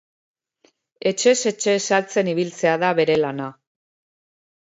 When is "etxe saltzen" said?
1.51-2.33